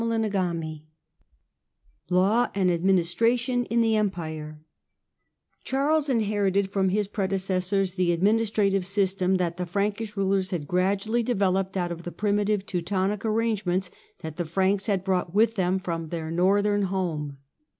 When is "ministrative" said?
8.21-8.83